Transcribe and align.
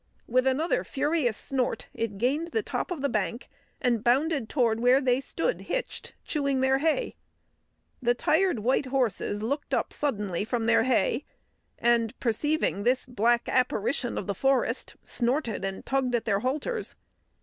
With 0.27 0.47
another 0.47 0.83
furious 0.83 1.37
snort, 1.37 1.85
it 1.93 2.17
gained 2.17 2.47
the 2.53 2.63
top 2.63 2.89
of 2.89 3.03
the 3.03 3.07
bank 3.07 3.47
and 3.79 4.03
bounded 4.03 4.49
toward 4.49 4.79
where 4.79 4.99
they 4.99 5.21
stood 5.21 5.61
hitched, 5.61 6.15
chewing 6.25 6.59
their 6.59 6.79
hay. 6.79 7.13
The 8.01 8.15
tired 8.15 8.61
white 8.61 8.87
horses 8.87 9.43
looked 9.43 9.75
up 9.75 9.93
suddenly 9.93 10.43
from 10.43 10.65
their 10.65 10.85
hay, 10.85 11.23
and 11.77 12.19
perceiving 12.19 12.81
this 12.81 13.05
black 13.05 13.47
apparition 13.47 14.17
of 14.17 14.25
the 14.25 14.33
forest, 14.33 14.95
snorted 15.03 15.63
and 15.63 15.85
tugged 15.85 16.15
at 16.15 16.25
their 16.25 16.39
halters. 16.39 16.95